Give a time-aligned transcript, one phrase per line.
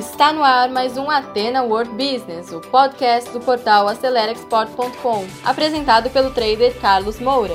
[0.00, 6.30] Está no ar mais um Atena World Business, o podcast do portal AceleraExport.com, apresentado pelo
[6.30, 7.52] trader Carlos Moura.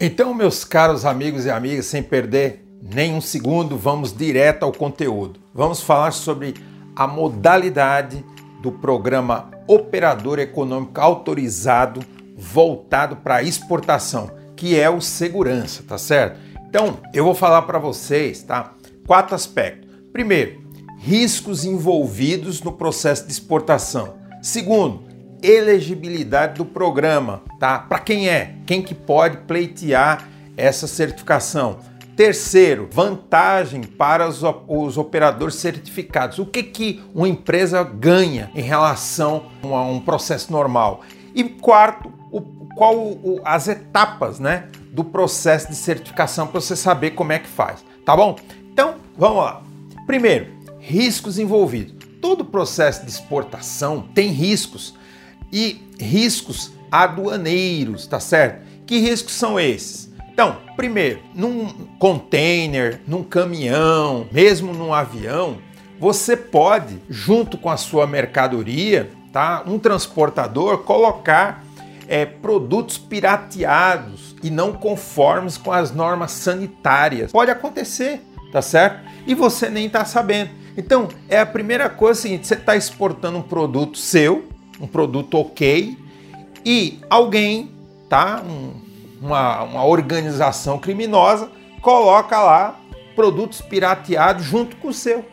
[0.00, 5.38] Então, meus caros amigos e amigas, sem perder nem um segundo, vamos direto ao conteúdo.
[5.52, 6.54] Vamos falar sobre
[6.96, 8.24] a modalidade
[8.62, 12.00] do programa Operador Econômico Autorizado
[12.40, 16.38] voltado para exportação, que é o segurança, tá certo?
[16.68, 18.74] Então, eu vou falar para vocês, tá?
[19.06, 19.88] Quatro aspectos.
[20.12, 20.60] Primeiro,
[20.98, 24.16] riscos envolvidos no processo de exportação.
[24.42, 25.02] Segundo,
[25.42, 27.78] elegibilidade do programa, tá?
[27.78, 28.56] Para quem é?
[28.66, 30.28] Quem que pode pleitear
[30.58, 31.78] essa certificação?
[32.14, 36.38] Terceiro, vantagem para os, os, operadores certificados.
[36.38, 41.00] O que, que uma empresa ganha em relação a um processo normal?
[41.34, 42.09] E quarto,
[42.80, 47.46] qual o, as etapas né, do processo de certificação para você saber como é que
[47.46, 47.84] faz.
[48.06, 48.36] Tá bom?
[48.72, 49.62] Então, vamos lá.
[50.06, 50.46] Primeiro,
[50.78, 51.94] riscos envolvidos.
[52.22, 54.94] Todo processo de exportação tem riscos
[55.52, 58.66] e riscos aduaneiros, tá certo?
[58.86, 60.10] Que riscos são esses?
[60.32, 65.58] Então, primeiro, num container, num caminhão, mesmo num avião,
[65.98, 69.62] você pode, junto com a sua mercadoria, tá?
[69.66, 71.62] Um transportador colocar
[72.10, 77.30] é, produtos pirateados e não conformes com as normas sanitárias.
[77.30, 79.08] Pode acontecer, tá certo?
[79.24, 80.50] E você nem está sabendo.
[80.76, 84.48] Então, é a primeira coisa seguinte: você está exportando um produto seu,
[84.80, 85.96] um produto ok,
[86.66, 87.70] e alguém,
[88.08, 88.42] tá?
[88.44, 88.72] Um,
[89.22, 91.48] uma, uma organização criminosa
[91.80, 92.80] coloca lá
[93.14, 95.24] produtos pirateados junto com o seu.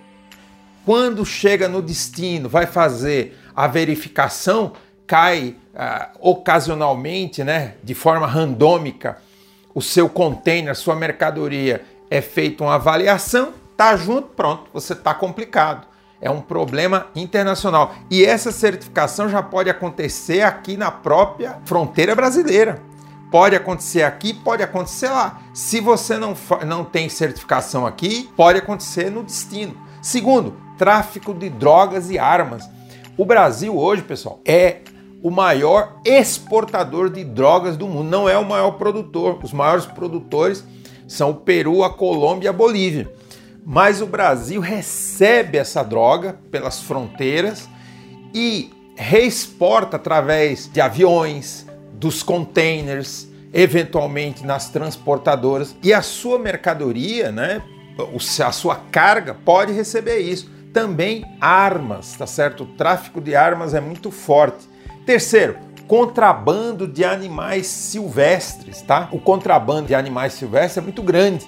[0.85, 4.73] Quando chega no destino, vai fazer a verificação,
[5.07, 9.17] cai uh, ocasionalmente, né, de forma randômica,
[9.73, 15.87] o seu container, sua mercadoria, é feita uma avaliação, tá junto, pronto, você está complicado.
[16.19, 17.93] É um problema internacional.
[18.09, 22.81] E essa certificação já pode acontecer aqui na própria fronteira brasileira.
[23.29, 25.41] Pode acontecer aqui, pode acontecer lá.
[25.53, 29.77] Se você não, não tem certificação aqui, pode acontecer no destino.
[30.01, 32.67] Segundo, tráfico de drogas e armas.
[33.17, 34.77] O Brasil hoje, pessoal, é
[35.21, 39.39] o maior exportador de drogas do mundo, não é o maior produtor.
[39.43, 40.63] Os maiores produtores
[41.07, 43.11] são o Peru, a Colômbia e a Bolívia.
[43.65, 47.67] Mas o Brasil recebe essa droga pelas fronteiras
[48.33, 55.75] e reexporta através de aviões, dos containers, eventualmente nas transportadoras.
[55.83, 57.61] E a sua mercadoria, né,
[58.45, 60.49] a sua carga pode receber isso.
[60.71, 62.63] Também armas, tá certo?
[62.63, 64.67] O tráfico de armas é muito forte.
[65.07, 65.55] Terceiro,
[65.87, 69.07] contrabando de animais silvestres, tá?
[69.13, 71.47] O contrabando de animais silvestres é muito grande,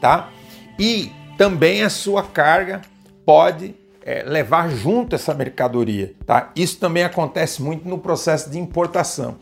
[0.00, 0.30] tá?
[0.78, 2.80] E também a sua carga
[3.26, 6.50] pode é, levar junto essa mercadoria, tá?
[6.56, 9.36] Isso também acontece muito no processo de importação.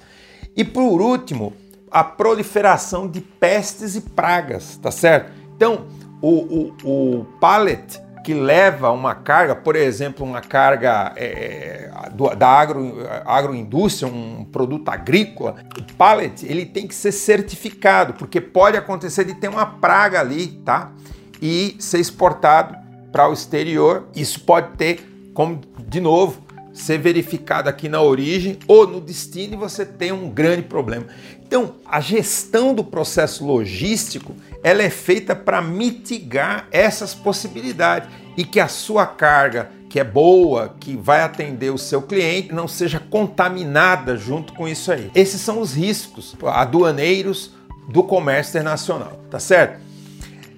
[0.56, 1.52] E por último,
[1.88, 5.30] a proliferação de pestes e pragas, tá certo?
[5.54, 5.86] Então,
[6.20, 12.48] o, o, o pallet que leva uma carga, por exemplo, uma carga é, do, da
[12.48, 19.24] agro, agroindústria, um produto agrícola, o pallet ele tem que ser certificado, porque pode acontecer
[19.24, 20.92] de ter uma praga ali, tá?
[21.40, 22.76] E ser exportado
[23.10, 24.08] para o exterior.
[24.14, 26.40] Isso pode ter, como de novo,
[26.72, 31.06] ser verificado aqui na origem ou no destino e você tem um grande problema.
[31.52, 38.58] Então, a gestão do processo logístico, ela é feita para mitigar essas possibilidades e que
[38.58, 44.16] a sua carga, que é boa, que vai atender o seu cliente, não seja contaminada
[44.16, 45.10] junto com isso aí.
[45.14, 47.52] Esses são os riscos aduaneiros
[47.86, 49.80] do comércio internacional, tá certo?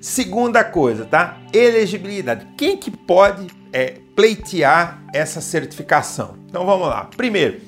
[0.00, 1.38] Segunda coisa, tá?
[1.52, 2.46] Elegibilidade.
[2.56, 6.36] Quem que pode é, pleitear essa certificação?
[6.48, 7.04] Então vamos lá.
[7.16, 7.60] Primeiro,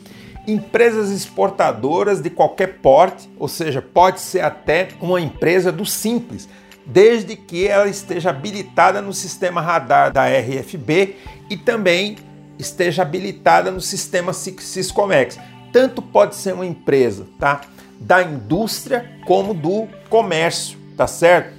[0.46, 6.48] empresas exportadoras de qualquer porte, ou seja, pode ser até uma empresa do simples,
[6.84, 11.16] desde que ela esteja habilitada no sistema radar da RFB
[11.50, 12.16] e também
[12.58, 15.38] esteja habilitada no sistema Syscomex.
[15.72, 17.62] Tanto pode ser uma empresa, tá?
[17.98, 21.54] Da indústria como do comércio, tá certo?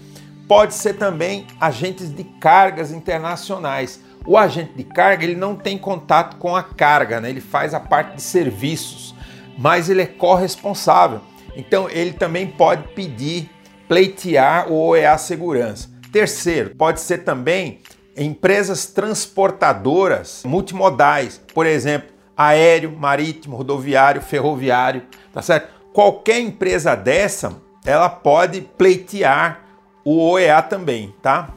[0.48, 4.00] Pode ser também agentes de cargas internacionais.
[4.28, 7.30] O agente de carga ele não tem contato com a carga, né?
[7.30, 9.16] ele faz a parte de serviços,
[9.58, 11.22] mas ele é corresponsável.
[11.56, 13.50] Então ele também pode pedir,
[13.88, 15.90] pleitear o OEA Segurança.
[16.12, 17.80] Terceiro, pode ser também
[18.18, 25.70] empresas transportadoras multimodais, por exemplo, aéreo, marítimo, rodoviário, ferroviário, tá certo?
[25.94, 29.62] Qualquer empresa dessa ela pode pleitear
[30.04, 31.50] o OEA também, tá?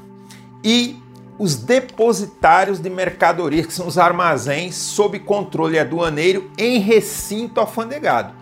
[0.62, 0.96] E
[1.40, 8.34] os depositários de mercadoria, que são os armazéns sob controle aduaneiro em recinto alfandegado.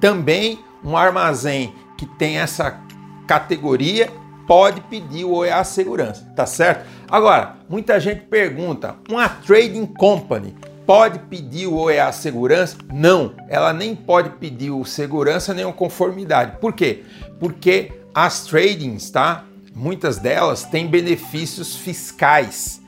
[0.00, 2.80] Também um armazém que tem essa
[3.26, 4.08] categoria
[4.46, 6.86] pode pedir o OEA segurança, tá certo?
[7.10, 10.56] Agora, muita gente pergunta, uma trading company
[10.86, 12.78] pode pedir o OEA segurança?
[12.90, 16.56] Não, ela nem pode pedir o segurança nem o conformidade.
[16.58, 17.04] Por quê?
[17.38, 19.44] Porque as tradings, tá?
[19.78, 22.80] Muitas delas têm benefícios fiscais.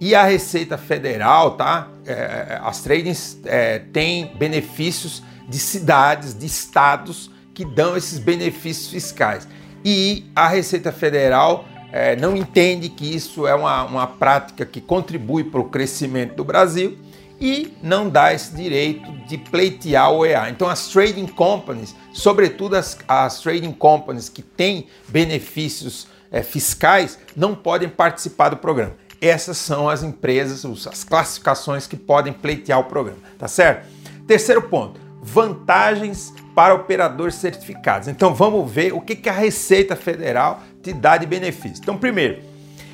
[0.00, 1.88] E a Receita Federal, tá?
[2.06, 9.46] É, as tradings é, têm benefícios de cidades, de estados que dão esses benefícios fiscais.
[9.84, 15.44] E a Receita Federal é, não entende que isso é uma, uma prática que contribui
[15.44, 16.96] para o crescimento do Brasil
[17.38, 20.48] e não dá esse direito de pleitear o EA.
[20.48, 27.54] Então as trading companies, sobretudo as, as trading companies que têm benefícios é, fiscais, não
[27.54, 28.94] podem participar do programa.
[29.20, 33.86] Essas são as empresas, as classificações que podem pleitear o programa, tá certo?
[34.26, 38.08] Terceiro ponto, vantagens para operadores certificados.
[38.08, 41.80] Então vamos ver o que, que a Receita Federal te dá de benefício.
[41.80, 42.42] Então, primeiro,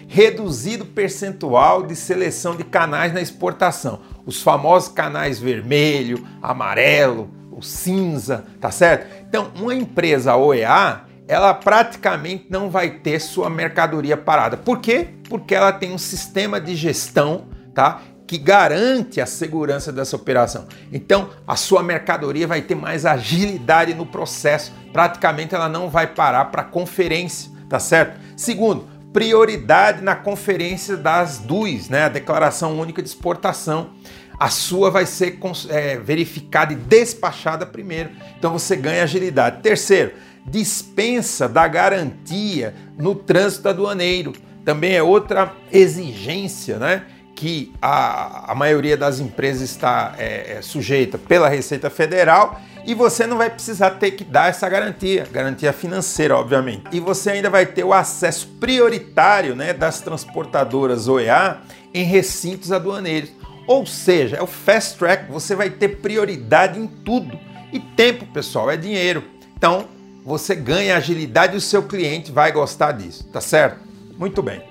[0.06, 4.00] reduzido percentual de seleção de canais na exportação.
[4.26, 9.06] Os famosos canais vermelho, amarelo, o cinza, tá certo?
[9.26, 14.56] Então, uma empresa OEA, ela praticamente não vai ter sua mercadoria parada.
[14.56, 15.08] Por quê?
[15.28, 18.00] Porque ela tem um sistema de gestão, tá?
[18.26, 20.66] que garante a segurança dessa operação.
[20.92, 24.72] Então, a sua mercadoria vai ter mais agilidade no processo.
[24.92, 28.20] Praticamente ela não vai parar para conferência, tá certo?
[28.36, 33.90] Segundo, prioridade na conferência das DUIs, né, a Declaração Única de Exportação.
[34.38, 35.38] A sua vai ser
[35.70, 39.62] é, verificada e despachada primeiro, então você ganha agilidade.
[39.62, 40.12] Terceiro,
[40.46, 44.32] dispensa da garantia no trânsito aduaneiro.
[44.64, 47.04] Também é outra exigência, né?
[47.38, 53.28] que a, a maioria das empresas está é, é, sujeita pela Receita Federal e você
[53.28, 56.86] não vai precisar ter que dar essa garantia, garantia financeira, obviamente.
[56.90, 61.58] E você ainda vai ter o acesso prioritário né, das transportadoras OEA
[61.94, 63.30] em recintos aduaneiros.
[63.68, 67.38] Ou seja, é o fast track, você vai ter prioridade em tudo.
[67.72, 69.22] E tempo, pessoal, é dinheiro.
[69.56, 69.86] Então,
[70.28, 73.80] você ganha agilidade e o seu cliente vai gostar disso, tá certo?
[74.18, 74.62] Muito bem.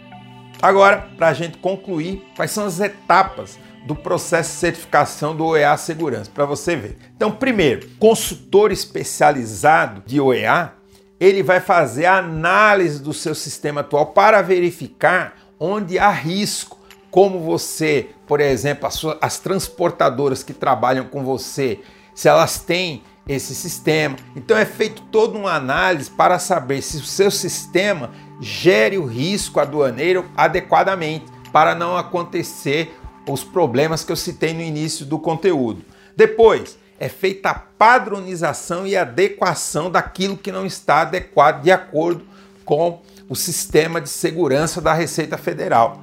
[0.61, 3.57] Agora, para a gente concluir, quais são as etapas
[3.87, 6.97] do processo de certificação do OEA Segurança, para você ver.
[7.15, 10.73] Então, primeiro, consultor especializado de OEA,
[11.19, 16.77] ele vai fazer a análise do seu sistema atual para verificar onde há risco,
[17.09, 21.79] como você, por exemplo, as, suas, as transportadoras que trabalham com você,
[22.13, 24.15] se elas têm esse sistema.
[24.35, 29.59] Então é feito toda uma análise para saber se o seu sistema gere o risco
[29.59, 32.95] aduaneiro adequadamente para não acontecer
[33.27, 35.83] os problemas que eu citei no início do conteúdo.
[36.15, 42.25] Depois, é feita a padronização e adequação daquilo que não está adequado de acordo
[42.65, 46.01] com o sistema de segurança da Receita Federal.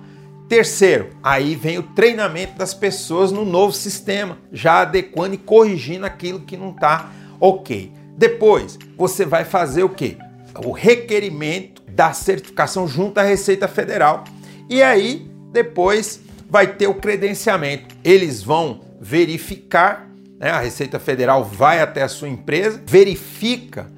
[0.49, 6.41] Terceiro, aí vem o treinamento das pessoas no novo sistema, já adequando e corrigindo aquilo
[6.41, 7.11] que não está
[7.41, 7.93] ok.
[8.17, 10.19] Depois, você vai fazer o que?
[10.65, 14.24] O requerimento da certificação junto à Receita Federal.
[14.69, 17.96] E aí, depois vai ter o credenciamento.
[18.05, 20.08] Eles vão verificar,
[20.39, 20.51] né?
[20.51, 23.91] a Receita Federal vai até a sua empresa, verifica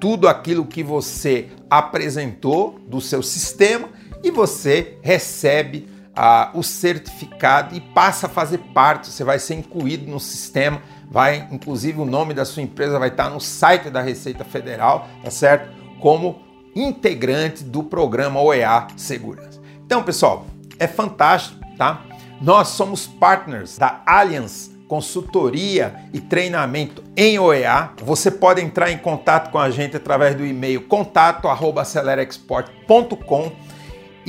[0.00, 3.88] tudo aquilo que você apresentou do seu sistema
[4.22, 10.10] e você recebe ah, o certificado e passa a fazer parte, você vai ser incluído
[10.10, 14.44] no sistema, vai, inclusive o nome da sua empresa vai estar no site da Receita
[14.44, 15.70] Federal, tá certo?
[16.00, 16.42] Como
[16.74, 19.60] integrante do programa OEA Segurança.
[19.84, 20.46] Então, pessoal,
[20.78, 22.04] é fantástico, tá?
[22.40, 27.90] Nós somos partners da Allianz Consultoria e Treinamento em OEA.
[28.02, 33.52] Você pode entrar em contato com a gente através do e-mail contato@acelerexport.com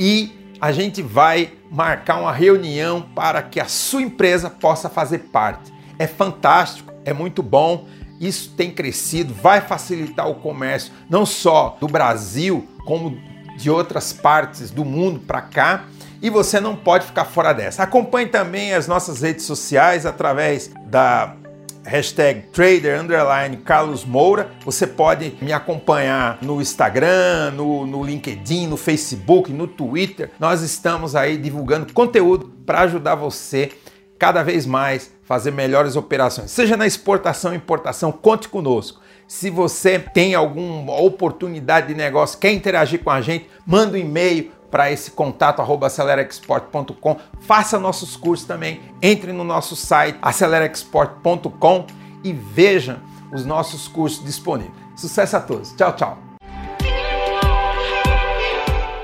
[0.02, 5.70] e a gente vai marcar uma reunião para que a sua empresa possa fazer parte.
[5.98, 7.86] É fantástico, é muito bom.
[8.18, 13.18] Isso tem crescido, vai facilitar o comércio não só do Brasil, como
[13.58, 15.84] de outras partes do mundo para cá.
[16.22, 17.82] E você não pode ficar fora dessa.
[17.82, 21.36] Acompanhe também as nossas redes sociais através da
[21.84, 24.50] hashtag trader underline Carlos Moura.
[24.64, 30.30] Você pode me acompanhar no Instagram, no, no LinkedIn, no Facebook, no Twitter.
[30.38, 33.72] Nós estamos aí divulgando conteúdo para ajudar você
[34.18, 39.00] cada vez mais fazer melhores operações, seja na exportação, importação, conte conosco.
[39.26, 44.50] Se você tem alguma oportunidade de negócio, quer interagir com a gente, manda um e-mail
[44.70, 47.16] para esse contato arroba aceleraexport.com.
[47.40, 48.80] Faça nossos cursos também.
[49.02, 51.86] Entre no nosso site aceleraexport.com
[52.22, 53.00] e veja
[53.32, 54.74] os nossos cursos disponíveis.
[54.96, 55.72] Sucesso a todos.
[55.72, 56.18] Tchau, tchau.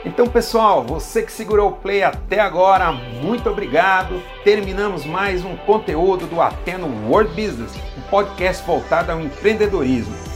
[0.05, 4.23] Então, pessoal, você que segurou o play até agora, muito obrigado.
[4.45, 10.36] Terminamos mais um conteúdo do Ateno World Business, um podcast voltado ao empreendedorismo.